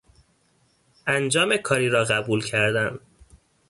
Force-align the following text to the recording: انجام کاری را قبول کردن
انجام 1.07 1.57
کاری 1.57 1.89
را 1.89 2.03
قبول 2.03 2.41
کردن 2.43 2.99